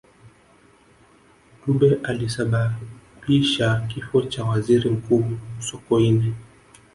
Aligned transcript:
dube 1.65 1.99
alisababisua 2.03 3.79
kifo 3.87 4.21
cha 4.21 4.43
waziri 4.43 4.89
mkuu 4.89 5.25
sokoine 5.59 6.33